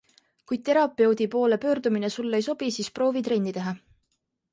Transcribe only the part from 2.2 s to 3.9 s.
ei sobi, siis proovi trenni teha.